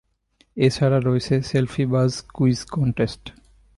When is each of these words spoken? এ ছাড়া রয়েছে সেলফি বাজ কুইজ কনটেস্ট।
এ 0.57 0.67
ছাড়া 0.75 0.99
রয়েছে 0.99 1.35
সেলফি 1.41 1.83
বাজ 1.93 2.11
কুইজ 2.35 2.59
কনটেস্ট। 2.73 3.23